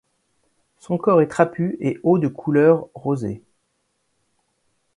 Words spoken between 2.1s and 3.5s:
de couleur rosée.